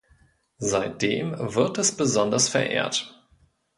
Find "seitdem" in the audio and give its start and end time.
0.57-1.35